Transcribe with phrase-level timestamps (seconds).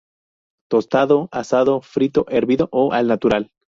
[0.67, 3.51] Tostado, asado, frito, hervido o al natural.